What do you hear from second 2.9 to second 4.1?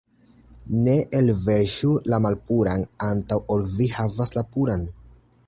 antaŭ ol vi